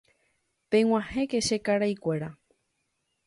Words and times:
peg̃uahẽke 0.69 1.39
che 1.47 1.57
karaikuéra 1.65 2.29